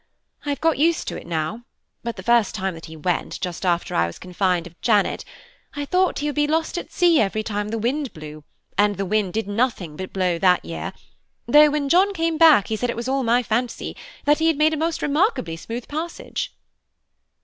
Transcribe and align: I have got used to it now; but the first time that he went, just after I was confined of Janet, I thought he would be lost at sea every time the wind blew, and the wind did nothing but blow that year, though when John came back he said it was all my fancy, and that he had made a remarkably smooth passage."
I 0.47 0.49
have 0.49 0.61
got 0.61 0.79
used 0.79 1.07
to 1.09 1.15
it 1.21 1.27
now; 1.27 1.61
but 2.03 2.15
the 2.15 2.23
first 2.23 2.55
time 2.55 2.73
that 2.73 2.87
he 2.87 2.95
went, 2.97 3.39
just 3.39 3.63
after 3.63 3.93
I 3.93 4.07
was 4.07 4.17
confined 4.17 4.65
of 4.65 4.81
Janet, 4.81 5.23
I 5.75 5.85
thought 5.85 6.17
he 6.17 6.27
would 6.27 6.33
be 6.33 6.47
lost 6.47 6.75
at 6.79 6.91
sea 6.91 7.19
every 7.21 7.43
time 7.43 7.69
the 7.69 7.77
wind 7.77 8.11
blew, 8.11 8.43
and 8.79 8.97
the 8.97 9.05
wind 9.05 9.33
did 9.33 9.47
nothing 9.47 9.95
but 9.95 10.11
blow 10.11 10.39
that 10.39 10.65
year, 10.65 10.93
though 11.45 11.69
when 11.69 11.87
John 11.87 12.15
came 12.15 12.39
back 12.39 12.69
he 12.69 12.75
said 12.75 12.89
it 12.89 12.95
was 12.95 13.07
all 13.07 13.21
my 13.21 13.43
fancy, 13.43 13.89
and 14.25 14.25
that 14.25 14.39
he 14.39 14.47
had 14.47 14.57
made 14.57 14.73
a 14.73 14.91
remarkably 15.01 15.55
smooth 15.55 15.87
passage." 15.87 16.51